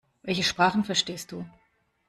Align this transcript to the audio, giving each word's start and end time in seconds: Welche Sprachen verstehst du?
Welche 0.23 0.41
Sprachen 0.41 0.83
verstehst 0.83 1.31
du? 1.31 1.45